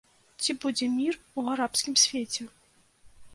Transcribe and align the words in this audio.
Ці 0.43 0.51
будзе 0.63 0.87
мір 0.93 1.19
у 1.41 1.43
арабскім 1.57 1.95
свеце? 2.05 2.49